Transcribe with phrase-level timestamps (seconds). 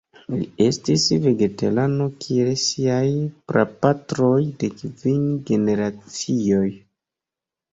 [0.35, 3.03] Li estis vegetarano kiel siaj
[3.53, 4.33] prapatroj
[4.65, 6.67] de kvin generacioj.